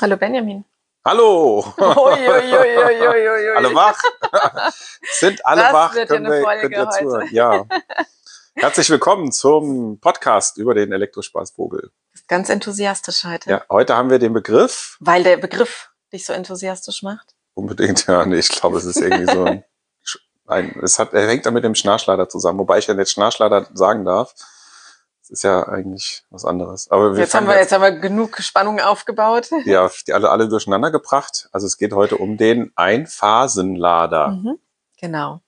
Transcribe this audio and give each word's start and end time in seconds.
Hallo 0.00 0.16
Benjamin. 0.16 0.64
Hallo! 1.04 1.64
Uiuiuiuiui. 1.78 3.56
alle 3.56 3.74
wach? 3.74 3.98
Sind 5.12 5.44
alle 5.44 5.62
Das 5.62 5.72
wach? 5.72 5.94
wird 5.94 6.08
Können 6.08 6.26
eine 6.26 6.36
wir, 6.36 6.42
Folge 6.42 6.60
könnt 6.62 6.74
ihr 6.76 6.86
heute. 6.86 6.98
zuhören? 6.98 7.28
Ja. 7.32 7.64
Herzlich 8.54 8.90
willkommen 8.90 9.32
zum 9.32 9.98
Podcast 10.00 10.56
über 10.58 10.74
den 10.74 10.92
Elektrospaßvogel. 10.92 11.90
Ganz 12.26 12.48
enthusiastisch 12.48 13.24
heute. 13.24 13.50
Ja, 13.50 13.64
heute 13.70 13.96
haben 13.96 14.10
wir 14.10 14.18
den 14.18 14.32
Begriff, 14.32 14.96
Weil 15.00 15.22
der 15.22 15.36
Begriff 15.36 15.90
dich 16.12 16.26
so 16.26 16.32
enthusiastisch 16.32 17.02
macht. 17.02 17.34
unbedingt, 17.54 18.06
ja, 18.06 18.24
nee, 18.26 18.38
ich 18.38 18.48
glaube, 18.48 18.76
es 18.78 18.84
ist 18.84 18.96
irgendwie 19.00 19.32
so 19.32 19.44
ein, 19.44 19.64
nein, 20.46 20.78
es 20.82 20.98
hat, 20.98 21.12
er 21.14 21.26
hängt 21.28 21.46
da 21.46 21.50
mit 21.50 21.64
dem 21.64 21.74
Schnarchleider 21.74 22.28
zusammen, 22.28 22.58
wobei 22.58 22.78
ich 22.78 22.86
ja 22.86 22.94
nicht 22.94 23.10
Schnarchleider 23.10 23.66
sagen 23.74 24.04
darf. 24.04 24.34
Ist 25.30 25.44
ja 25.44 25.62
eigentlich 25.68 26.24
was 26.30 26.44
anderes. 26.44 26.90
Aber 26.90 27.14
wir 27.14 27.20
Jetzt 27.20 27.34
haben, 27.34 27.46
wir, 27.46 27.56
jetzt 27.56 27.72
haben 27.72 27.82
wir 27.82 27.92
genug 27.92 28.38
Spannung 28.38 28.80
aufgebaut. 28.80 29.50
ja, 29.64 29.90
die 30.06 30.12
alle, 30.12 30.30
alle 30.30 30.48
durcheinander 30.48 30.90
gebracht. 30.90 31.48
Also 31.52 31.66
es 31.66 31.76
geht 31.76 31.92
heute 31.92 32.16
um 32.16 32.36
den 32.36 32.72
Einphasenlader. 32.76 34.28
Mhm. 34.28 34.58
Genau. 35.00 35.40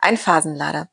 Einphasenlader. 0.00 0.88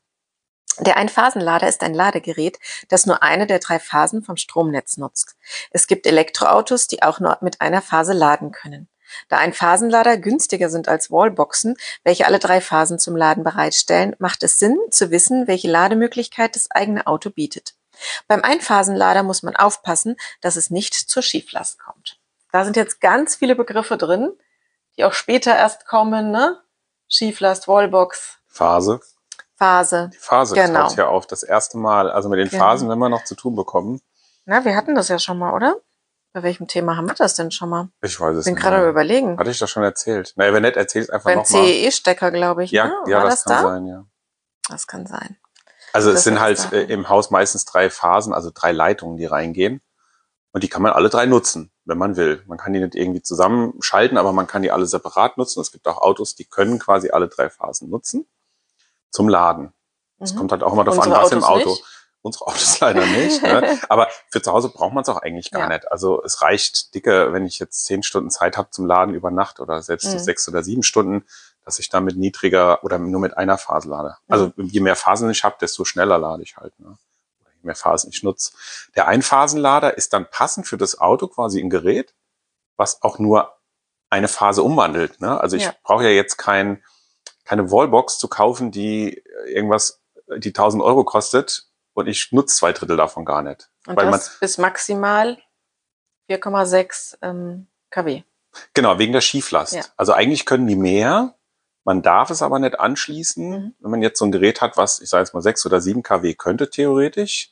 Der 0.80 0.98
Einphasenlader 0.98 1.70
ist 1.70 1.84
ein 1.84 1.94
Ladegerät, 1.94 2.60
das 2.90 3.06
nur 3.06 3.24
eine 3.24 3.48
der 3.48 3.60
drei 3.60 3.80
Phasen 3.80 4.24
vom 4.24 4.36
Stromnetz 4.36 4.98
nutzt. 4.98 5.38
Es 5.72 5.88
gibt 5.88 6.06
Elektroautos, 6.06 6.88
die 6.88 7.02
auch 7.02 7.22
nur 7.22 7.38
mit 7.42 7.62
einer 7.62 7.82
Phase 7.82 8.12
laden 8.12 8.52
können. 8.52 8.90
Da 9.30 9.38
Einphasenlader 9.38 10.18
günstiger 10.18 10.70
sind 10.70 10.90
als 10.90 11.12
Wallboxen, 11.12 11.78
welche 12.04 12.26
alle 12.26 12.40
drei 12.40 12.60
Phasen 12.60 13.00
zum 13.00 13.16
Laden 13.16 13.44
bereitstellen, 13.44 14.16
macht 14.20 14.44
es 14.44 14.60
Sinn 14.60 14.78
zu 14.92 15.12
wissen, 15.12 15.48
welche 15.48 15.70
Lademöglichkeit 15.70 16.56
das 16.56 16.70
eigene 16.72 17.08
Auto 17.08 17.30
bietet. 17.30 17.76
Beim 18.28 18.42
Einphasenlader 18.44 19.24
muss 19.24 19.44
man 19.44 19.56
aufpassen, 19.56 20.16
dass 20.42 20.56
es 20.56 20.70
nicht 20.70 20.94
zur 20.94 21.24
Schieflast 21.24 21.80
kommt. 21.80 22.20
Da 22.52 22.64
sind 22.64 22.76
jetzt 22.76 23.02
ganz 23.02 23.36
viele 23.36 23.56
Begriffe 23.56 23.98
drin, 23.98 24.32
die 24.98 25.04
auch 25.06 25.14
später 25.14 25.56
erst 25.56 25.86
kommen, 25.88 26.32
ne? 26.32 26.62
Schieflast, 27.08 27.68
Wallbox, 27.68 28.40
Phase. 28.48 29.00
Phase. 29.58 30.10
Die 30.14 30.18
Phase 30.18 30.56
Genau. 30.56 30.88
taucht 30.88 30.98
ja 30.98 31.08
auf, 31.08 31.28
das 31.28 31.44
erste 31.44 31.78
Mal. 31.78 32.10
Also 32.12 32.30
mit 32.30 32.40
den 32.40 32.50
Genau. 32.50 32.64
Phasen, 32.64 32.90
wenn 32.90 32.98
wir 33.00 33.10
noch 33.10 33.24
zu 33.24 33.36
tun 33.36 33.56
bekommen. 33.56 34.02
Na, 34.46 34.64
wir 34.66 34.76
hatten 34.76 34.96
das 34.96 35.08
ja 35.08 35.18
schon 35.20 35.38
mal, 35.38 35.54
oder? 35.54 35.78
Bei 36.34 36.44
welchem 36.44 36.68
Thema 36.68 36.98
haben 36.98 37.08
wir 37.08 37.16
das 37.16 37.36
denn 37.36 37.52
schon 37.52 37.70
mal? 37.70 37.88
Ich 38.02 38.20
weiß 38.20 38.36
es 38.36 38.46
Bin 38.46 38.56
nicht. 38.56 38.62
gerade 38.64 38.76
am 38.78 38.82
mehr. 38.82 38.90
überlegen. 38.92 39.38
Hatte 39.40 39.50
ich 39.52 39.60
das 39.60 39.70
schon 39.70 39.84
erzählt? 39.84 40.34
Naja, 40.36 40.54
wenn 40.54 40.64
nicht, 40.64 40.76
erzähl 40.76 41.02
es 41.04 41.10
einfach 41.10 41.30
Beim 41.30 41.40
nochmal. 41.40 41.64
CEE-Stecker, 41.66 42.32
glaube 42.32 42.66
ich. 42.66 42.72
Ja, 42.72 42.88
ne? 42.88 42.96
ja, 43.08 43.24
das, 43.24 43.44
das, 43.44 43.46
kann 43.46 43.64
da? 43.64 43.70
sein, 43.70 43.86
ja. 43.88 44.06
Das 44.70 44.88
kann 44.88 45.06
sein. 45.08 45.38
Also 45.96 46.10
Das 46.12 46.20
es 46.20 46.24
sind 46.26 46.40
halt 46.40 46.72
äh, 46.74 46.84
im 46.84 47.10
Haus 47.10 47.32
meistens 47.32 47.66
drei 47.66 47.90
Phasen, 47.90 48.34
also 48.34 48.52
drei 48.54 48.72
Leitungen, 48.72 49.18
die 49.18 49.26
reingehen. 49.26 49.82
Und 50.52 50.64
die 50.64 50.70
kann 50.70 50.82
man 50.82 50.94
alle 50.94 51.10
drei 51.10 51.26
nutzen, 51.26 51.72
wenn 51.84 51.98
man 51.98 52.16
will. 52.16 52.42
Man 52.48 52.58
kann 52.58 52.72
die 52.74 52.80
nicht 52.80 52.96
irgendwie 52.96 53.22
zusammenschalten, 53.22 54.18
aber 54.18 54.32
man 54.32 54.48
kann 54.48 54.62
die 54.62 54.72
alle 54.72 54.86
separat 54.86 55.38
nutzen. 55.38 55.60
Es 55.60 55.72
gibt 55.72 55.86
auch 55.88 55.98
Autos, 55.98 56.36
die 56.36 56.46
können 56.46 56.80
quasi 56.80 57.10
alle 57.10 57.28
drei 57.28 57.50
Phasen 57.50 57.90
nutzen 57.90 58.26
zum 59.12 59.28
Laden. 59.28 59.74
Es 60.20 60.34
Mhm. 60.34 60.38
kommt 60.38 60.52
halt 60.54 60.64
auch 60.64 60.72
immer 60.74 60.84
darauf 60.86 61.02
an, 61.02 61.12
was 61.12 61.32
im 61.32 61.44
Auto. 61.44 61.70
nicht? 61.72 61.84
Unsere 62.22 62.48
Autos 62.48 62.80
leider 62.80 63.06
nicht. 63.06 63.42
Ne? 63.44 63.78
Aber 63.90 64.08
für 64.32 64.42
zu 64.42 64.52
Hause 64.52 64.70
braucht 64.70 64.94
man 64.94 65.02
es 65.04 65.10
auch 65.10 65.18
eigentlich 65.22 65.52
gar 65.52 65.64
Ja. 65.64 65.68
nicht. 65.70 65.92
Also 65.92 66.24
es 66.24 66.42
reicht 66.42 66.94
dicke, 66.96 67.34
wenn 67.34 67.46
ich 67.46 67.60
jetzt 67.60 67.84
zehn 67.86 68.02
Stunden 68.02 68.32
Zeit 68.32 68.56
habe 68.58 68.70
zum 68.72 68.86
Laden 68.86 69.14
über 69.14 69.30
Nacht 69.32 69.60
oder 69.60 69.82
selbst 69.82 70.06
Mhm. 70.14 70.20
sechs 70.20 70.48
oder 70.48 70.64
sieben 70.64 70.84
Stunden, 70.84 71.26
dass 71.66 71.80
ich 71.80 71.90
dann 71.90 72.04
mit 72.04 72.16
niedriger 72.16 72.84
oder 72.84 73.00
nur 73.00 73.20
mit 73.20 73.36
einer 73.38 73.58
Phase 73.58 73.90
lade. 73.90 74.18
Also 74.28 74.54
je 74.58 74.80
mehr 74.80 74.96
Phasen 74.96 75.30
ich 75.32 75.44
habe, 75.44 75.56
desto 75.60 75.84
schneller 75.84 76.18
lade 76.20 76.44
ich 76.44 76.58
halt. 76.58 76.80
Ne? 76.80 76.96
Oder 77.42 77.50
je 77.52 77.64
mehr 77.64 77.76
Phasen 77.76 78.12
ich 78.12 78.22
nutze. 78.24 78.54
Der 78.96 79.08
Einphasenlader 79.08 79.98
ist 79.98 80.14
dann 80.14 80.30
passend 80.30 80.68
für 80.68 80.78
das 80.78 81.00
Auto 81.00 81.28
quasi 81.28 81.60
ein 81.60 81.70
Gerät, 81.72 82.14
was 82.78 83.02
auch 83.02 83.18
nur 83.20 83.56
eine 84.12 84.28
Phase 84.28 84.62
umwandelt. 84.62 85.20
Ne? 85.20 85.42
Also 85.42 85.58
ich 85.58 85.64
Ja. 85.64 85.74
brauche 85.84 86.04
ja 86.04 86.12
jetzt 86.12 86.38
kein, 86.38 86.84
keine 87.44 87.72
Wallbox 87.72 88.20
zu 88.20 88.28
kaufen, 88.28 88.72
die 88.72 89.24
irgendwas, 89.48 90.02
die 90.38 90.50
1000 90.54 90.84
Euro 90.84 91.04
kostet 91.04 91.68
und 91.94 92.08
ich 92.08 92.32
nutze 92.32 92.56
zwei 92.56 92.74
Drittel 92.74 92.98
davon 92.98 93.26
gar 93.26 93.42
nicht. 93.42 93.70
Und 93.88 93.96
weil 93.98 94.06
man, 94.06 94.14
das 94.14 94.40
bis 94.40 94.58
maximal 94.60 95.38
4,6 96.30 97.18
ähm, 97.22 97.68
kW. 97.90 98.24
genau, 98.74 98.98
wegen 99.00 99.14
der 99.14 99.22
Schieflast. 99.22 99.74
Ja. 99.74 99.84
Also 99.98 100.14
eigentlich 100.14 100.46
können 100.46 100.68
die 100.68 100.76
mehr, 100.76 101.35
man 101.86 102.02
darf 102.02 102.30
es 102.32 102.42
aber 102.42 102.60
nicht 102.60 102.80
anschließen, 102.80 103.50
Mhm. 103.50 103.76
wenn 103.80 103.92
man 103.92 104.02
jetzt 104.02 104.20
so 104.20 104.26
ein 104.26 104.32
Gerät 104.34 104.60
hat, 104.62 104.76
was, 104.76 105.00
ich 105.00 105.10
sage 105.10 105.24
jetzt 105.24 105.34
mal, 105.34 105.42
6 105.42 105.66
oder 105.66 105.80
7 105.80 106.04
kW 106.04 106.34
könnte 106.34 106.70
theoretisch, 106.70 107.52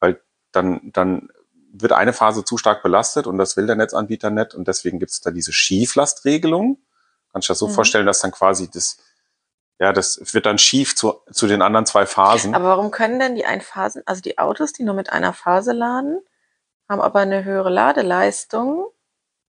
weil 0.00 0.20
dann, 0.52 0.80
dann 0.92 1.28
wird 1.72 1.92
eine 1.92 2.12
Phase 2.14 2.44
zu 2.44 2.56
stark 2.56 2.82
belastet 2.82 3.26
und 3.26 3.38
das 3.38 3.56
will 3.56 3.66
der 3.66 3.76
Netzanbieter 3.76 4.30
nicht 4.30 4.54
und 4.54 4.66
deswegen 4.66 4.98
gibt 4.98 5.12
es 5.12 5.20
da 5.20 5.30
diese 5.30 5.52
Schieflastregelung. 5.52 6.78
Kann 7.30 7.40
ich 7.42 7.46
das 7.46 7.58
so 7.58 7.68
Mhm. 7.68 7.72
vorstellen, 7.72 8.06
dass 8.06 8.20
dann 8.20 8.32
quasi 8.32 8.70
das, 8.70 8.96
ja, 9.78 9.92
das 9.92 10.32
wird 10.34 10.46
dann 10.46 10.58
schief 10.58 10.96
zu, 10.96 11.20
zu 11.30 11.46
den 11.46 11.60
anderen 11.62 11.84
zwei 11.86 12.06
Phasen. 12.06 12.54
Aber 12.54 12.64
warum 12.68 12.90
können 12.90 13.18
denn 13.20 13.36
die 13.36 13.44
Einphasen, 13.44 14.02
also 14.06 14.22
die 14.22 14.38
Autos, 14.38 14.72
die 14.72 14.82
nur 14.82 14.94
mit 14.94 15.12
einer 15.12 15.34
Phase 15.34 15.72
laden, 15.72 16.20
haben 16.88 17.02
aber 17.02 17.20
eine 17.20 17.44
höhere 17.44 17.68
Ladeleistung 17.70 18.86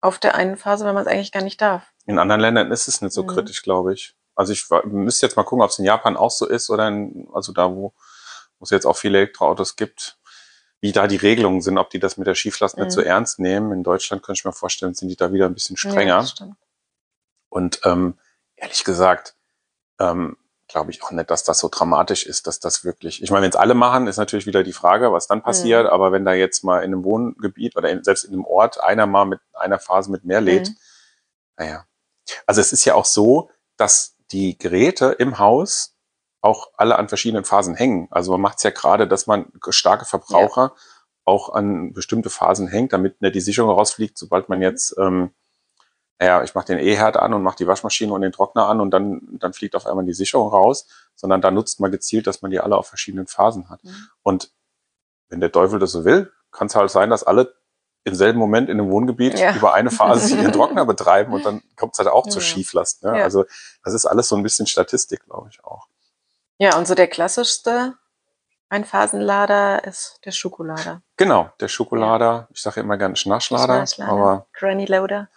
auf 0.01 0.19
der 0.19 0.35
einen 0.35 0.57
Phase, 0.57 0.87
wenn 0.87 0.95
man 0.95 1.03
es 1.05 1.09
eigentlich 1.13 1.31
gar 1.33 1.43
nicht 1.43 1.61
darf? 1.61 1.83
In 2.09 2.19
anderen 2.19 2.41
Ländern 2.41 2.73
ist 2.73 2.89
es 2.89 3.03
nicht 3.03 3.13
so 3.13 3.23
Mhm. 3.23 3.27
kritisch, 3.29 3.63
glaube 3.63 3.93
ich. 3.93 4.15
Also 4.35 4.53
ich 4.53 4.67
müsste 4.85 5.27
jetzt 5.27 5.37
mal 5.37 5.43
gucken, 5.43 5.63
ob 5.63 5.71
es 5.71 5.79
in 5.79 5.85
Japan 5.85 6.17
auch 6.17 6.31
so 6.31 6.47
ist 6.47 6.71
oder 6.71 6.89
in, 6.89 7.29
also 7.35 7.53
da, 7.53 7.71
wo, 7.71 7.93
wo 8.59 8.65
es 8.65 8.71
jetzt 8.71 8.87
auch 8.87 8.97
viele 8.97 9.19
Elektroautos 9.19 9.77
gibt, 9.77 10.17
wie 10.81 10.93
da 10.93 11.07
die 11.07 11.17
Regelungen 11.17 11.61
sind, 11.61 11.77
ob 11.77 11.91
die 11.91 11.99
das 11.99 12.17
mit 12.17 12.27
der 12.27 12.35
Schieflast 12.35 12.77
Mhm. 12.77 12.85
nicht 12.85 12.93
so 12.93 13.01
ernst 13.03 13.39
nehmen. 13.41 13.73
In 13.73 13.83
Deutschland 13.83 14.23
könnte 14.23 14.39
ich 14.39 14.45
mir 14.45 14.53
vorstellen, 14.53 14.95
sind 14.95 15.09
die 15.09 15.17
da 15.17 15.33
wieder 15.33 15.47
ein 15.47 15.55
bisschen 15.55 15.77
Ja, 15.83 15.91
strenger. 15.91 16.25
stimmt. 16.27 16.57
Und 17.51 17.81
ähm, 17.85 18.19
ehrlich 18.57 18.85
gesagt, 18.85 19.35
ähm, 19.99 20.37
glaube 20.69 20.91
ich 20.93 21.03
auch 21.03 21.11
nicht, 21.11 21.31
dass 21.31 21.45
das 21.45 21.59
so 21.59 21.69
dramatisch 21.69 22.25
ist, 22.25 22.47
dass 22.47 22.61
das 22.61 22.85
wirklich. 22.85 23.23
Ich 23.23 23.31
meine, 23.31 23.43
wenn 23.45 23.51
es 23.51 23.57
alle 23.57 23.75
machen, 23.75 24.07
ist 24.07 24.19
natürlich 24.19 24.47
wieder 24.47 24.63
die 24.63 24.73
Frage, 24.75 25.13
was 25.13 25.27
dann 25.27 25.43
passiert. 25.43 25.85
Mhm. 25.85 25.91
Aber 25.91 26.13
wenn 26.13 26.25
da 26.25 26.33
jetzt 26.35 26.63
mal 26.63 26.79
in 26.79 26.93
einem 26.93 27.05
Wohngebiet 27.05 27.77
oder 27.77 27.91
in, 27.91 28.05
selbst 28.05 28.25
in 28.25 28.33
einem 28.35 28.45
Ort 28.45 28.81
einer 28.83 29.07
mal 29.07 29.25
mit 29.25 29.41
einer 29.55 29.79
Phase 29.79 30.11
mit 30.11 30.25
mehr 30.25 30.41
lädt, 30.41 30.69
Mhm. 30.69 30.77
naja. 31.57 31.85
Also 32.47 32.61
es 32.61 32.73
ist 32.73 32.85
ja 32.85 32.95
auch 32.95 33.05
so, 33.05 33.51
dass 33.77 34.17
die 34.31 34.59
Geräte 34.59 35.07
im 35.19 35.39
Haus 35.39 35.95
auch 36.41 36.71
alle 36.77 36.99
an 36.99 37.09
verschiedenen 37.09 37.45
Phasen 37.45 37.75
hängen. 37.75 38.09
Also 38.11 38.33
man 38.33 38.41
macht 38.41 38.59
es 38.59 38.63
ja 38.63 38.71
gerade, 38.71 39.09
dass 39.09 39.27
man 39.27 39.51
starke 39.71 40.05
Verbraucher 40.05 40.75
auch 41.25 41.51
an 41.51 41.93
bestimmte 41.93 42.31
Phasen 42.31 42.69
hängt, 42.69 42.93
damit 42.93 43.21
nicht 43.21 43.35
die 43.35 43.41
Sicherung 43.41 43.71
rausfliegt, 43.71 44.17
sobald 44.17 44.49
man 44.49 44.63
jetzt, 44.63 44.97
ähm, 44.99 45.31
naja, 46.19 46.43
ich 46.43 46.55
mache 46.55 46.67
den 46.67 46.79
E-Herd 46.79 47.17
an 47.17 47.35
und 47.35 47.43
mache 47.43 47.57
die 47.57 47.67
Waschmaschine 47.67 48.13
und 48.13 48.23
den 48.23 48.33
Trockner 48.33 48.67
an 48.67 48.81
und 48.81 48.91
dann, 48.91 49.21
dann 49.39 49.53
fliegt 49.53 49.77
auf 49.77 49.87
einmal 49.87 50.05
die 50.05 50.15
Sicherung 50.15 50.49
raus, 50.49 50.87
sondern 51.15 51.41
da 51.41 51.51
nutzt 51.51 51.81
man 51.81 51.93
gezielt, 51.93 52.27
dass 52.27 52.41
man 52.43 52.51
die 52.51 52.61
alle 52.61 52.77
auf 52.77 52.89
verschiedenen 52.89 53.27
Phasen 53.27 53.69
hat. 53.69 53.85
Mhm. 53.85 54.09
Und 54.23 54.53
wenn 55.29 55.41
der 55.41 55.53
Teufel 55.53 55.79
das 55.79 55.93
so 55.93 56.05
will, 56.05 56.33
kann 56.51 56.69
es 56.69 56.75
halt 56.75 56.91
sein, 56.91 57.11
dass 57.11 57.25
alle 57.25 57.58
im 58.09 58.15
selben 58.15 58.39
Moment 58.39 58.69
in 58.69 58.81
einem 58.81 58.91
Wohngebiet 58.91 59.39
Ja. 59.39 59.55
über 59.55 59.75
eine 59.75 59.91
Phase 59.91 60.37
ihren 60.37 60.53
Trockner 60.53 60.85
betreiben 60.87 61.33
und 61.33 61.45
dann 61.47 61.63
kommt 61.77 61.95
es 61.95 61.99
halt 61.99 62.09
auch 62.09 62.27
zur 62.27 62.43
Ja. 62.43 62.47
Schieflast. 62.49 63.05
Ne? 63.05 63.19
Ja. 63.19 63.25
Also 63.25 63.45
das 63.85 63.95
ist 63.95 64.07
alles 64.07 64.29
so 64.29 64.37
ein 64.37 64.43
bisschen 64.43 64.67
Statistik, 64.67 65.25
glaube 65.25 65.49
ich 65.51 65.65
auch. 65.65 65.87
Ja, 66.59 66.77
und 66.77 66.87
so 66.89 66.95
der 66.95 67.07
klassischste 67.07 67.95
Einphasenlader 68.71 69.85
ist 69.85 70.21
der 70.25 70.33
Schokolader. 70.33 71.03
Genau, 71.17 71.51
der 71.61 71.69
Schokolader, 71.69 72.49
ich 72.53 72.61
sage 72.61 72.77
ja 72.77 72.83
immer 72.83 72.99
gerne 72.99 73.17
Schnarchlader, 73.17 73.87
Schnarchlader, 73.87 74.13
aber 74.13 74.47
Granny 74.53 74.85
Loader, 74.87 75.29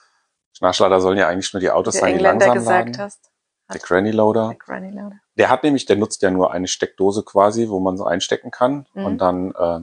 Schnarchlader 0.53 0.99
sollen 0.99 1.17
ja 1.17 1.27
eigentlich 1.27 1.53
nur 1.53 1.61
die 1.61 1.71
Autos 1.71 1.93
der 1.93 2.01
sein, 2.01 2.17
die 2.17 2.23
langsam 2.23 2.53
gesagt 2.53 2.89
laden. 2.89 3.01
hast. 3.01 3.31
Der 3.73 3.79
Granny 3.79 4.11
Loader. 4.11 4.49
Der 4.49 4.57
Granny 4.57 4.91
Loader. 4.91 5.15
Der 5.37 5.49
hat 5.49 5.63
nämlich, 5.63 5.85
der 5.85 5.95
nutzt 5.95 6.21
ja 6.21 6.29
nur 6.29 6.51
eine 6.51 6.67
Steckdose 6.67 7.23
quasi, 7.23 7.69
wo 7.69 7.79
man 7.79 7.95
so 7.97 8.03
einstecken 8.03 8.51
kann. 8.51 8.85
Mhm. 8.93 9.05
Und 9.05 9.17
dann, 9.19 9.53
ja. 9.57 9.81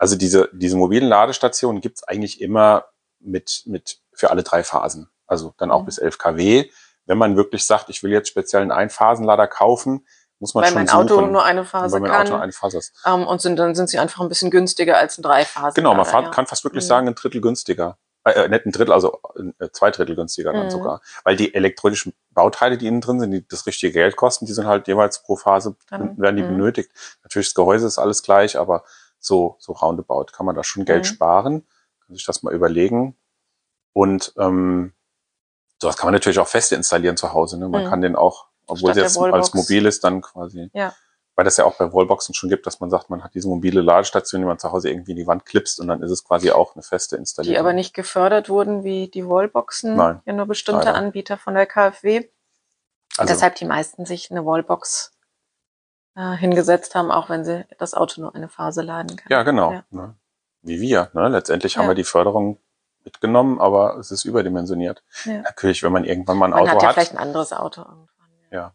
Also 0.00 0.16
diese, 0.16 0.48
diese 0.52 0.76
mobilen 0.76 1.08
Ladestationen 1.08 1.82
gibt's 1.82 2.02
eigentlich 2.02 2.40
immer 2.40 2.86
mit, 3.18 3.62
mit 3.66 3.98
für 4.14 4.30
alle 4.30 4.42
drei 4.42 4.64
Phasen. 4.64 5.10
Also 5.26 5.52
dann 5.58 5.70
auch 5.70 5.82
Mhm. 5.82 5.86
bis 5.86 5.98
11 5.98 6.16
kW. 6.18 6.70
Wenn 7.04 7.18
man 7.18 7.36
wirklich 7.36 7.66
sagt, 7.66 7.90
ich 7.90 8.02
will 8.02 8.10
jetzt 8.10 8.28
speziell 8.28 8.62
einen 8.62 8.72
Einphasenlader 8.72 9.46
kaufen, 9.46 10.06
muss 10.38 10.54
man 10.54 10.62
Weil 10.62 10.70
schon 10.70 10.78
mein 10.78 10.86
suchen. 10.86 11.02
Auto 11.12 11.20
nur 11.26 11.44
eine 11.44 11.66
Phase 11.66 11.92
weil 11.94 12.00
mein 12.00 12.10
kann. 12.12 12.22
Auto 12.22 12.30
nur 12.32 12.40
eine 12.42 12.52
Phase 12.52 12.78
ist. 12.78 12.94
ähm, 13.04 13.26
und 13.26 13.42
sind, 13.42 13.56
dann 13.58 13.74
sind 13.74 13.90
sie 13.90 13.98
einfach 13.98 14.22
ein 14.22 14.28
bisschen 14.30 14.50
günstiger 14.50 14.96
als 14.96 15.18
ein 15.18 15.22
Dreiphasen. 15.22 15.74
Genau, 15.74 15.92
man 15.94 16.06
fa- 16.06 16.30
kann 16.30 16.46
fast 16.46 16.64
wirklich 16.64 16.84
Mhm. 16.84 16.88
sagen, 16.88 17.08
ein 17.08 17.14
Drittel 17.14 17.42
günstiger. 17.42 17.98
Äh, 18.24 18.32
äh, 18.44 18.48
nicht 18.48 18.64
ein 18.64 18.72
Drittel, 18.72 18.92
also 18.94 19.18
äh, 19.58 19.68
zwei 19.72 19.90
Drittel 19.90 20.16
günstiger 20.16 20.52
dann 20.54 20.66
Mhm. 20.66 20.70
sogar. 20.70 21.02
Weil 21.24 21.36
die 21.36 21.54
elektronischen 21.54 22.14
Bauteile, 22.30 22.78
die 22.78 22.86
innen 22.86 23.02
drin 23.02 23.20
sind, 23.20 23.32
die 23.32 23.46
das 23.46 23.66
richtige 23.66 23.92
Geld 23.92 24.16
kosten, 24.16 24.46
die 24.46 24.52
sind 24.54 24.66
halt 24.66 24.88
jeweils 24.88 25.22
pro 25.22 25.36
Phase, 25.36 25.76
Dann- 25.90 26.16
werden 26.18 26.36
die 26.36 26.42
mhm. 26.42 26.56
benötigt. 26.56 26.90
Natürlich, 27.22 27.48
das 27.48 27.54
Gehäuse 27.54 27.86
ist 27.86 27.98
alles 27.98 28.22
gleich, 28.22 28.58
aber 28.58 28.84
so, 29.20 29.56
so 29.58 29.72
roundabout 29.72 30.26
kann 30.32 30.46
man 30.46 30.54
da 30.56 30.64
schon 30.64 30.84
Geld 30.84 31.04
Mhm. 31.04 31.08
sparen. 31.08 31.66
Kann 32.06 32.16
sich 32.16 32.24
das 32.26 32.42
mal 32.42 32.52
überlegen. 32.54 33.16
Und 33.92 34.32
ähm, 34.38 34.92
sowas 35.80 35.96
kann 35.96 36.06
man 36.06 36.14
natürlich 36.14 36.38
auch 36.38 36.48
feste 36.48 36.74
installieren 36.74 37.16
zu 37.16 37.32
Hause. 37.32 37.58
Ne? 37.58 37.68
Man 37.68 37.84
Mhm. 37.84 37.88
kann 37.88 38.00
den 38.00 38.16
auch, 38.16 38.46
obwohl 38.66 38.92
Statt 38.92 39.04
es 39.06 39.14
jetzt 39.14 39.32
als 39.32 39.54
mobil 39.54 39.86
ist, 39.86 40.02
dann 40.04 40.20
quasi. 40.22 40.70
Ja. 40.72 40.94
weil 41.36 41.44
das 41.46 41.56
ja 41.56 41.64
auch 41.64 41.76
bei 41.78 41.90
Wallboxen 41.90 42.34
schon 42.34 42.50
gibt, 42.50 42.66
dass 42.66 42.80
man 42.80 42.90
sagt, 42.90 43.08
man 43.08 43.24
hat 43.24 43.32
diese 43.34 43.48
mobile 43.48 43.80
Ladestation, 43.80 44.42
die 44.42 44.46
man 44.46 44.58
zu 44.58 44.72
Hause 44.72 44.90
irgendwie 44.90 45.12
in 45.12 45.16
die 45.16 45.26
Wand 45.26 45.46
klipst 45.46 45.80
und 45.80 45.88
dann 45.88 46.02
ist 46.02 46.10
es 46.10 46.22
quasi 46.22 46.50
auch 46.50 46.74
eine 46.74 46.82
feste 46.82 47.16
installierte. 47.16 47.54
Die 47.54 47.58
aber 47.58 47.72
nicht 47.72 47.94
gefördert 47.94 48.50
wurden 48.50 48.84
wie 48.84 49.08
die 49.08 49.26
Wallboxen. 49.26 49.96
Nein, 49.96 50.20
Ja, 50.26 50.32
nur 50.34 50.44
bestimmte 50.44 50.86
leider. 50.88 50.96
Anbieter 50.98 51.38
von 51.38 51.54
der 51.54 51.64
KfW. 51.64 52.28
Also, 53.16 53.32
Deshalb 53.32 53.54
die 53.54 53.64
meisten 53.64 54.04
sich 54.04 54.30
eine 54.30 54.44
Wallbox 54.44 55.12
äh, 56.16 56.36
hingesetzt 56.36 56.94
haben, 56.94 57.10
auch 57.10 57.28
wenn 57.28 57.44
sie 57.44 57.64
das 57.78 57.94
Auto 57.94 58.20
nur 58.20 58.34
eine 58.34 58.48
Phase 58.48 58.82
laden 58.82 59.16
kann. 59.16 59.26
ja, 59.30 59.42
genau. 59.42 59.72
Ja. 59.72 59.84
Ne? 59.90 60.14
Wie 60.62 60.80
wir. 60.80 61.10
Ne? 61.14 61.28
Letztendlich 61.28 61.76
haben 61.76 61.84
Ja. 61.84 61.90
wir 61.90 61.94
die 61.94 62.04
Förderung 62.04 62.58
mitgenommen, 63.04 63.60
aber 63.60 63.96
es 63.98 64.10
ist 64.10 64.24
überdimensioniert. 64.24 65.02
Ja. 65.24 65.38
Natürlich, 65.42 65.82
wenn 65.82 65.92
man 65.92 66.04
irgendwann 66.04 66.36
mal 66.36 66.46
ein 66.46 66.50
Man 66.50 66.60
Auto 66.60 66.70
hat 66.72 66.82
ja 66.82 66.88
hat. 66.88 66.94
vielleicht 66.94 67.12
ein 67.12 67.18
anderes 67.18 67.52
Auto 67.52 67.80
irgendwann. 67.82 68.08
Ja. 68.50 68.74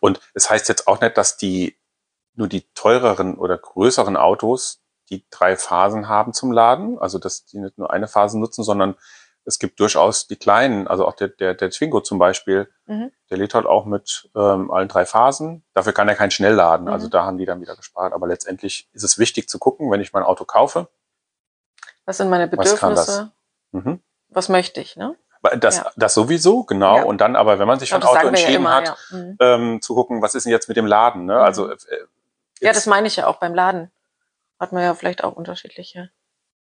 Und 0.00 0.20
es 0.34 0.48
heißt 0.50 0.68
jetzt 0.68 0.86
auch 0.86 1.00
nicht, 1.00 1.16
dass 1.16 1.36
die 1.36 1.76
nur 2.34 2.46
die 2.48 2.62
teureren 2.74 3.36
oder 3.36 3.58
größeren 3.58 4.16
Autos 4.16 4.80
die 5.10 5.24
drei 5.30 5.56
Phasen 5.56 6.08
haben 6.08 6.32
zum 6.34 6.52
Laden, 6.52 6.98
also 6.98 7.18
dass 7.18 7.46
die 7.46 7.58
nicht 7.58 7.78
nur 7.78 7.90
eine 7.92 8.06
Phase 8.08 8.38
nutzen, 8.38 8.62
sondern 8.62 8.94
es 9.48 9.58
gibt 9.58 9.80
durchaus 9.80 10.26
die 10.28 10.36
kleinen, 10.36 10.86
also 10.86 11.06
auch 11.06 11.14
der, 11.14 11.28
der, 11.28 11.54
der 11.54 11.70
Twingo 11.70 12.00
zum 12.02 12.18
Beispiel, 12.18 12.70
Mhm. 12.86 13.10
der 13.30 13.38
lädt 13.38 13.54
halt 13.54 13.66
auch 13.66 13.84
mit 13.86 14.28
ähm, 14.36 14.70
allen 14.70 14.88
drei 14.88 15.04
Phasen. 15.06 15.64
Dafür 15.74 15.92
kann 15.92 16.08
er 16.08 16.14
kein 16.14 16.30
Schnellladen, 16.30 16.86
Mhm. 16.86 16.92
also 16.92 17.08
da 17.08 17.24
haben 17.24 17.38
die 17.38 17.46
dann 17.46 17.60
wieder 17.60 17.74
gespart. 17.76 18.12
Aber 18.12 18.26
letztendlich 18.28 18.88
ist 18.92 19.02
es 19.04 19.18
wichtig 19.18 19.48
zu 19.48 19.58
gucken, 19.58 19.90
wenn 19.90 20.00
ich 20.00 20.12
mein 20.12 20.22
Auto 20.22 20.44
kaufe. 20.44 20.88
Was 22.04 22.18
sind 22.18 22.30
meine 22.30 22.44
Was? 22.52 22.56
Bedürfnisse? 22.74 23.32
Mhm. 23.72 24.00
Was 24.28 24.48
möchte 24.48 24.80
ich, 24.80 24.96
ne? 24.96 25.16
Das, 25.60 25.76
Ja. 25.78 25.92
das 25.96 26.14
sowieso, 26.14 26.64
genau. 26.64 26.96
Ja. 26.98 27.02
Und 27.04 27.20
dann 27.20 27.36
aber, 27.36 27.58
wenn 27.58 27.66
man 27.68 27.78
sich 27.78 27.88
für 27.90 27.96
ein 27.96 28.02
Auto 28.02 28.14
wir 28.16 28.22
ja 28.22 28.28
entschieden 28.28 28.54
immer, 28.56 28.74
hat. 28.74 28.96
Mhm. 29.10 29.36
ähm, 29.40 29.82
zu 29.82 29.94
gucken, 29.94 30.20
was 30.20 30.34
ist 30.34 30.44
denn 30.44 30.52
jetzt 30.52 30.68
mit 30.68 30.76
dem 30.76 30.86
Laden? 30.86 31.24
Ne? 31.26 31.34
Mhm. 31.34 31.40
Also 31.40 31.70
äh, 31.70 31.76
Ja, 32.60 32.72
das 32.72 32.86
meine 32.86 33.06
ich 33.06 33.16
ja 33.16 33.26
auch 33.26 33.36
beim 33.36 33.54
Laden. 33.54 33.90
Hat 34.60 34.72
man 34.72 34.82
ja 34.82 34.94
vielleicht 34.94 35.22
auch 35.24 35.34
unterschiedliche. 35.36 36.10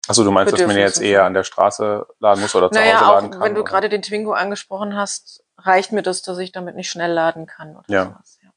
Achso, 0.07 0.23
du 0.23 0.31
meinst, 0.31 0.51
dass 0.53 0.61
man 0.67 0.75
jetzt 0.77 1.01
eher 1.01 1.23
an 1.23 1.33
der 1.33 1.43
Straße 1.45 2.05
laden 2.19 2.41
muss 2.41 2.53
oder 2.55 2.69
zu 2.69 2.77
Naja, 2.79 2.95
Hause 2.99 3.05
auch 3.05 3.13
laden 3.15 3.31
kann? 3.31 3.41
wenn 3.41 3.55
du 3.55 3.61
oder? 3.61 3.69
gerade 3.69 3.89
den 3.89 4.01
Twingo 4.01 4.33
angesprochen 4.33 4.95
hast, 4.97 5.43
reicht 5.57 5.91
mir 5.93 6.01
das, 6.03 6.21
dass 6.23 6.37
ich 6.39 6.51
damit 6.51 6.75
nicht 6.75 6.89
schnell 6.89 7.11
laden 7.11 7.45
kann 7.45 7.75
oder 7.77 7.85
Ja. 7.87 8.03
sowas. 8.05 8.39
Ja. 8.43 8.49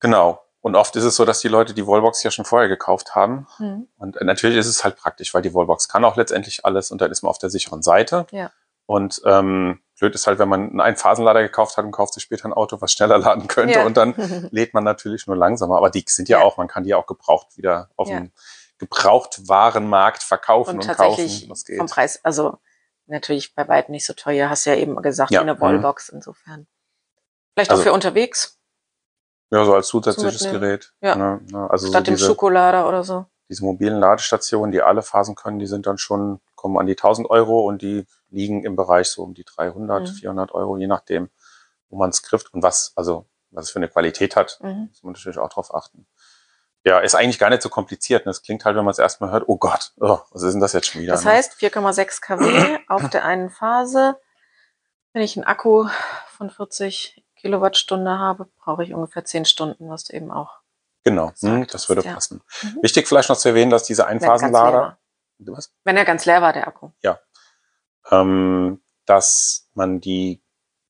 Genau. 0.00 0.42
Und 0.62 0.76
oft 0.76 0.94
ist 0.96 1.04
es 1.04 1.16
so, 1.16 1.24
dass 1.24 1.40
die 1.40 1.48
Leute 1.48 1.72
die 1.72 1.86
Wallbox 1.86 2.22
ja 2.22 2.30
schon 2.30 2.44
vorher 2.44 2.68
gekauft 2.68 3.14
haben. 3.14 3.46
Mhm. 3.58 3.88
Und 3.96 4.20
natürlich 4.20 4.58
ist 4.58 4.66
es 4.66 4.84
halt 4.84 4.96
praktisch, 4.96 5.32
weil 5.32 5.40
die 5.40 5.54
Wallbox 5.54 5.88
kann 5.88 6.04
auch 6.04 6.16
letztendlich 6.16 6.66
alles 6.66 6.90
und 6.90 7.00
dann 7.00 7.10
ist 7.10 7.22
man 7.22 7.30
auf 7.30 7.38
der 7.38 7.48
sicheren 7.48 7.82
Seite. 7.82 8.26
Ja. 8.30 8.50
Und 8.84 9.22
ähm, 9.24 9.80
blöd 9.98 10.14
ist 10.14 10.26
halt, 10.26 10.38
wenn 10.38 10.48
man 10.50 10.68
einen 10.68 10.80
Einphasenlader 10.82 11.40
gekauft 11.42 11.78
hat 11.78 11.84
und 11.86 11.92
kauft 11.92 12.12
sich 12.12 12.22
später 12.24 12.44
ein 12.46 12.52
Auto, 12.52 12.78
was 12.82 12.92
schneller 12.92 13.16
laden 13.18 13.48
könnte 13.48 13.78
Ja. 13.78 13.86
und 13.86 13.96
dann 13.96 14.14
lädt 14.50 14.74
man 14.74 14.84
natürlich 14.84 15.26
nur 15.26 15.36
langsamer. 15.36 15.78
Aber 15.78 15.88
die 15.88 16.04
sind 16.06 16.28
ja, 16.28 16.40
Ja. 16.40 16.44
auch, 16.44 16.58
man 16.58 16.68
kann 16.68 16.84
die 16.84 16.92
auch 16.94 17.06
gebraucht 17.06 17.56
wieder 17.56 17.88
auf 17.96 18.08
Ja. 18.08 18.18
dem 18.18 18.32
Gebrauchtwarenmarkt 18.80 20.22
verkaufen 20.22 20.70
Und 20.78 20.88
und, 20.88 20.96
kaufen. 20.96 20.96
tatsächlich 21.16 21.48
Das 21.48 21.64
geht. 21.64 21.78
vom 21.78 21.86
Preis, 21.86 22.20
also 22.24 22.58
natürlich 23.06 23.54
bei 23.54 23.66
weitem 23.68 23.92
nicht 23.92 24.06
so 24.06 24.12
teuer, 24.14 24.50
hast 24.50 24.64
ja 24.64 24.74
eben 24.74 25.00
gesagt, 25.02 25.30
Ja, 25.30 25.40
eine 25.40 25.54
mhm. 25.54 25.60
Wallbox 25.60 26.08
insofern. 26.08 26.66
Vielleicht 27.54 27.70
Also- 27.70 27.82
auch 27.82 27.84
für 27.84 27.92
unterwegs, 27.92 28.58
Ja, 29.50 29.64
so 29.64 29.74
als 29.74 29.88
zusätzliches. 29.88 30.42
Gerät. 30.50 30.92
Ja. 31.00 31.14
Ne, 31.16 31.40
ne, 31.50 31.68
also 31.70 31.86
so 31.86 31.92
statt 31.92 32.06
dem 32.06 32.14
diese, 32.14 32.26
Schokolader 32.26 32.86
oder 32.88 33.02
so. 33.04 33.26
diese 33.48 33.64
mobilen 33.64 33.98
Ladestationen, 33.98 34.70
die 34.70 34.80
alle 34.82 35.02
Phasen 35.02 35.34
können, 35.34 35.58
die 35.58 35.66
sind 35.66 35.86
dann 35.86 35.98
schon, 35.98 36.40
kommen 36.54 36.78
an 36.78 36.86
die 36.86 36.94
1000 36.96 37.28
Euro 37.30 37.60
und 37.66 37.82
die 37.82 38.06
liegen 38.30 38.62
im 38.64 38.76
Bereich 38.76 39.08
so 39.08 39.22
um 39.24 39.34
die 39.34 39.44
300, 39.44 40.02
Mhm. 40.02 40.14
400 40.14 40.52
Euro, 40.52 40.76
je 40.76 40.86
nachdem, 40.86 41.30
wo 41.88 41.96
man 41.98 42.10
es 42.10 42.22
trifft 42.22 42.54
und 42.54 42.62
was, 42.62 42.92
also, 42.94 43.26
was 43.50 43.64
es 43.66 43.70
für 43.72 43.80
eine 43.80 43.88
Qualität 43.88 44.36
hat. 44.36 44.60
Mhm. 44.62 44.86
Muss 44.90 45.02
man 45.02 45.12
natürlich 45.14 45.38
auch 45.38 45.48
drauf 45.48 45.74
achten. 45.74 46.06
Ja, 46.84 46.98
ist 47.00 47.14
eigentlich 47.14 47.38
gar 47.38 47.50
nicht 47.50 47.62
so 47.62 47.68
kompliziert. 47.68 48.24
ne? 48.24 48.30
Es 48.30 48.42
klingt 48.42 48.64
halt, 48.64 48.76
wenn 48.76 48.84
man 48.84 48.92
es 48.92 48.98
erstmal 48.98 49.30
hört, 49.30 49.44
oh 49.46 49.58
Gott, 49.58 49.92
oh, 50.00 50.18
was 50.30 50.42
ist 50.42 50.52
denn 50.52 50.60
das 50.60 50.72
jetzt 50.72 50.88
schon 50.88 51.02
wieder? 51.02 51.12
Das 51.12 51.24
ne? 51.24 51.32
heißt 51.32 51.54
4,6 51.60 52.20
kW 52.22 52.78
auf 52.88 53.10
der 53.10 53.24
einen 53.24 53.50
Phase. 53.50 54.18
Wenn 55.12 55.22
ich 55.22 55.36
einen 55.36 55.44
Akku 55.44 55.88
von 56.28 56.50
40 56.50 57.24
Kilowattstunde 57.36 58.18
habe, 58.18 58.46
brauche 58.58 58.84
ich 58.84 58.94
ungefähr 58.94 59.24
10 59.24 59.44
Stunden, 59.44 59.90
was 59.90 60.04
du 60.04 60.14
eben 60.14 60.30
auch. 60.30 60.60
Genau, 61.04 61.32
hm, 61.40 61.66
das 61.66 61.88
würde 61.88 62.02
ja. 62.02 62.14
passen. 62.14 62.42
Mhm. 62.62 62.82
Wichtig 62.82 63.08
vielleicht 63.08 63.28
noch 63.30 63.36
zu 63.36 63.48
erwähnen, 63.48 63.70
dass 63.70 63.84
diese 63.84 64.02
Wenn 64.02 64.08
er 64.08 64.12
Einphasenlader, 64.12 64.98
was? 65.38 65.72
Wenn 65.84 65.96
er 65.96 66.04
ganz 66.04 66.26
leer 66.26 66.42
war, 66.42 66.52
der 66.52 66.68
Akku. 66.68 66.90
ähm, 68.10 68.82
dass 69.06 69.68
man 69.74 70.00
die 70.00 70.42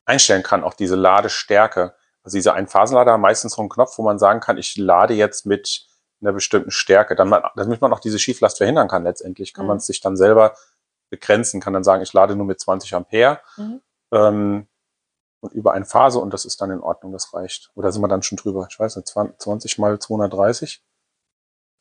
einstellen 0.05 0.43
kann, 0.43 0.65
auch 0.65 0.75
diese 0.75 0.97
Ladestärke. 0.97 1.95
Also 2.23 2.37
diese 2.37 2.53
Einphasenlader 2.55 3.13
haben 3.13 3.21
meistens 3.23 3.55
so 3.55 3.63
einen 3.63 3.69
Knopf, 3.71 3.97
wo 3.99 4.03
man 4.03 4.19
sagen 4.19 4.41
kann, 4.41 4.59
ich 4.59 4.77
lade 4.77 5.15
jetzt 5.15 5.47
mit 5.47 5.87
einer 6.21 6.33
bestimmten 6.33 6.71
Stärke. 6.71 7.15
Dann 7.17 7.29
man, 7.29 7.43
damit 7.57 7.81
man 7.81 7.93
auch 7.93 8.01
diese 8.01 8.19
Schieflast 8.19 8.59
verhindern 8.59 8.89
kann 8.89 9.05
letztendlich, 9.05 9.55
kann 9.55 9.65
Mhm. 9.65 9.69
man 9.69 9.77
es 9.79 9.87
sich 9.87 10.01
dann 10.01 10.17
selber 10.17 10.55
begrenzen, 11.09 11.61
kann 11.61 11.73
dann 11.73 11.83
sagen, 11.85 12.03
ich 12.03 12.13
lade 12.13 12.37
nur 12.37 12.47
mit 12.47 12.61
20 12.61 12.95
Ampere 12.95 13.41
Mhm. 13.57 13.81
ähm, 14.13 14.69
und 15.41 15.55
über 15.55 15.73
eine 15.73 15.87
Phase 15.87 16.19
und 16.19 16.35
das 16.35 16.45
ist 16.45 16.61
dann 16.61 16.71
in 16.71 16.81
Ordnung, 16.81 17.13
das 17.13 17.33
reicht. 17.33 17.71
Oder 17.75 17.91
sind 17.91 18.03
wir 18.03 18.09
dann 18.09 18.23
schon 18.23 18.37
drüber? 18.37 18.67
Ich 18.71 18.79
weiß 18.79 18.97
nicht, 18.97 19.09
20 19.09 19.79
mal 19.79 19.99
230? 19.99 20.85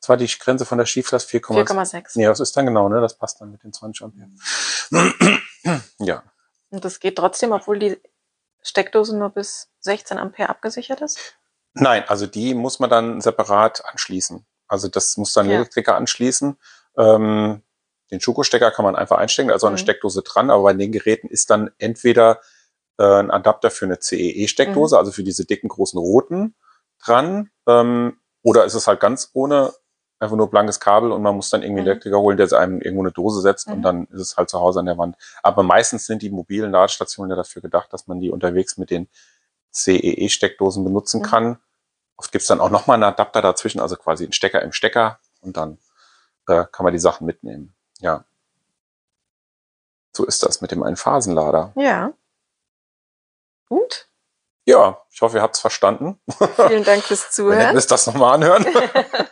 Das 0.00 0.08
war 0.08 0.16
die 0.16 0.26
Grenze 0.26 0.64
von 0.64 0.78
der 0.78 0.86
Schieflast 0.86 1.28
4,6. 1.28 1.68
4,6. 1.68 2.12
Nee, 2.18 2.24
das 2.24 2.40
ist 2.40 2.56
dann 2.56 2.64
genau, 2.64 2.88
ne? 2.88 3.02
Das 3.02 3.18
passt 3.18 3.38
dann 3.42 3.50
mit 3.50 3.62
den 3.62 3.74
20 3.74 4.02
Ampere. 4.02 4.30
ja. 5.98 6.22
Und 6.70 6.84
das 6.84 7.00
geht 7.00 7.16
trotzdem, 7.18 7.52
obwohl 7.52 7.78
die 7.78 8.00
Steckdose 8.62 9.16
nur 9.16 9.28
bis 9.30 9.69
16 9.80 10.18
Ampere 10.18 10.48
abgesichert 10.48 11.00
ist? 11.00 11.18
Nein, 11.74 12.04
also 12.08 12.26
die 12.26 12.54
muss 12.54 12.80
man 12.80 12.90
dann 12.90 13.20
separat 13.20 13.84
anschließen. 13.86 14.44
Also 14.68 14.88
das 14.88 15.16
muss 15.16 15.32
dann 15.32 15.46
ein 15.46 15.50
Ja. 15.50 15.56
Elektriker 15.56 15.96
anschließen. 15.96 16.56
Ähm, 16.96 17.62
den 18.10 18.20
Schuko-Stecker 18.20 18.70
kann 18.72 18.84
man 18.84 18.96
einfach 18.96 19.18
einstecken, 19.18 19.50
also 19.50 19.66
eine 19.66 19.74
Mhm. 19.74 19.78
Steckdose 19.78 20.22
dran, 20.22 20.50
aber 20.50 20.64
bei 20.64 20.72
den 20.74 20.90
Geräten 20.92 21.28
ist 21.28 21.50
dann 21.50 21.70
entweder 21.78 22.40
äh, 22.98 23.04
ein 23.20 23.30
Adapter 23.30 23.70
für 23.70 23.86
eine 23.86 23.98
CEE-Steckdose, 23.98 24.94
Mhm. 24.94 24.98
also 24.98 25.12
für 25.12 25.22
diese 25.22 25.46
dicken, 25.46 25.68
großen 25.68 25.98
roten 25.98 26.54
dran, 27.02 27.50
ähm, 27.66 28.18
oder 28.42 28.64
ist 28.66 28.74
es 28.74 28.86
halt 28.86 29.00
ganz 29.00 29.30
ohne, 29.32 29.72
einfach 30.18 30.36
nur 30.36 30.50
blankes 30.50 30.80
Kabel 30.80 31.10
und 31.12 31.22
man 31.22 31.34
muss 31.34 31.48
dann 31.48 31.62
irgendwie 31.62 31.78
einen 31.80 31.86
Mhm. 31.86 31.90
Elektriker 31.92 32.18
holen, 32.20 32.36
der 32.36 32.52
einem 32.52 32.80
irgendwo 32.82 33.02
eine 33.04 33.12
Dose 33.12 33.40
setzt 33.40 33.68
und 33.68 33.78
Mhm. 33.78 33.82
dann 33.82 34.06
ist 34.08 34.20
es 34.20 34.36
halt 34.36 34.50
zu 34.50 34.60
Hause 34.60 34.80
an 34.80 34.86
der 34.86 34.98
Wand. 34.98 35.16
Aber 35.42 35.62
meistens 35.62 36.04
sind 36.04 36.20
die 36.20 36.28
mobilen 36.30 36.72
Ladestationen 36.72 37.30
ja 37.30 37.36
dafür 37.36 37.62
gedacht, 37.62 37.90
dass 37.92 38.06
man 38.06 38.20
die 38.20 38.30
unterwegs 38.30 38.76
mit 38.76 38.90
den 38.90 39.08
CEE-Steckdosen 39.72 40.84
benutzen 40.84 41.20
Mhm. 41.20 41.24
kann. 41.24 41.60
Oft 42.16 42.32
gibt's 42.32 42.48
dann 42.48 42.60
auch 42.60 42.70
nochmal 42.70 42.94
einen 42.94 43.04
Adapter 43.04 43.40
dazwischen, 43.42 43.80
also 43.80 43.96
quasi 43.96 44.24
einen 44.24 44.32
Stecker 44.32 44.62
im 44.62 44.72
Stecker 44.72 45.18
und 45.40 45.56
dann 45.56 45.78
äh, 46.48 46.64
kann 46.70 46.84
man 46.84 46.92
die 46.92 46.98
Sachen 46.98 47.26
mitnehmen. 47.26 47.74
Ja. 48.00 48.24
So 50.12 50.24
ist 50.26 50.42
das 50.42 50.60
mit 50.60 50.70
dem 50.72 50.82
Einphasenlader. 50.82 51.72
Ja. 51.76 52.12
Gut. 53.68 54.08
Ja, 54.66 55.00
ich 55.10 55.22
hoffe, 55.22 55.38
ihr 55.38 55.42
habt's 55.42 55.60
verstanden. 55.60 56.20
Vielen 56.68 56.84
Dank 56.84 57.02
fürs 57.04 57.20
Wir 57.38 57.52
hätten 57.54 57.56
Zuhören. 57.62 57.76
es 57.76 57.86
das 57.86 58.06
nochmal 58.06 58.34
anhören. 58.34 58.66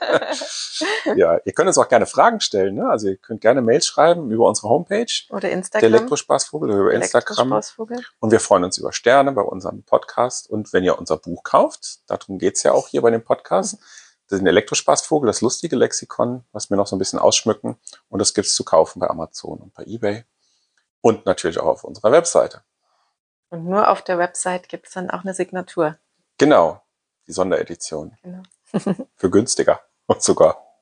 ja, 1.17 1.41
ihr 1.45 1.53
könnt 1.53 1.69
uns 1.69 1.79
auch 1.79 1.88
gerne 1.88 2.07
Fragen 2.07 2.41
stellen. 2.41 2.75
Ne? 2.75 2.88
Also 2.88 3.09
ihr 3.09 3.17
könnt 3.17 3.41
gerne 3.41 3.62
Mails 3.62 3.87
schreiben 3.87 4.31
über 4.31 4.49
unsere 4.49 4.69
Homepage, 4.69 5.07
Oder 5.31 5.41
der 5.41 5.53
Instagram. 5.53 5.93
Elektrospaßvogel, 5.93 6.71
oder 6.71 6.81
über 6.81 6.93
Instagram. 6.95 7.61
Und 8.21 8.31
wir 8.31 8.41
freuen 8.41 8.65
uns 8.65 8.79
über 8.79 8.93
Sterne 8.93 9.33
bei 9.33 9.43
unserem 9.43 9.83
Podcast. 9.83 10.49
Und 10.50 10.73
wenn 10.73 10.85
ihr 10.85 10.99
unser 10.99 11.17
Buch 11.17 11.43
kauft, 11.43 12.00
darum 12.09 12.38
geht's 12.38 12.62
ja 12.62 12.73
auch 12.73 12.88
hier 12.88 13.03
bei 13.03 13.11
dem 13.11 13.23
Podcast, 13.23 13.79
den 14.31 14.47
Elektrospaßvogel, 14.47 15.27
das 15.27 15.41
lustige 15.41 15.77
Lexikon, 15.77 16.45
was 16.53 16.71
wir 16.71 16.77
noch 16.77 16.87
so 16.87 16.97
ein 16.97 16.99
bisschen 16.99 17.19
ausschmücken. 17.19 17.77
Und 18.09 18.19
das 18.19 18.35
gibt's 18.35 18.55
zu 18.55 18.65
kaufen 18.65 19.00
bei 19.00 19.09
Amazon 19.09 19.59
und 19.59 19.75
bei 19.75 19.85
Ebay. 19.85 20.25
Und 21.00 21.27
natürlich 21.27 21.59
auch 21.59 21.67
auf 21.67 21.85
unserer 21.85 22.12
Webseite. 22.12 22.62
Und 23.50 23.65
nur 23.65 23.88
auf 23.88 24.03
der 24.03 24.19
Website 24.19 24.69
gibt 24.69 24.88
es 24.88 24.95
dann 24.95 25.11
auch 25.11 25.23
eine 25.23 25.33
Signatur. 25.33 25.97
Genau, 26.37 26.83
die 27.27 27.33
Sonderedition. 27.33 28.17
Genau. 28.23 28.43
Für 29.17 29.31
günstiger 29.31 29.81
und 30.07 30.23
sogar. 30.23 30.68